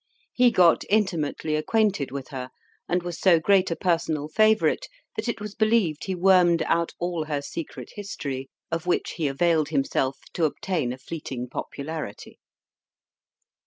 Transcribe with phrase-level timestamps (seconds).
[0.33, 2.49] He got intimately acquainted with her,
[2.89, 7.25] and was so great a personal favourite that it was believed he wormed out all
[7.25, 12.39] her secret history, of which he availed himself to obtain a fleeting popularity.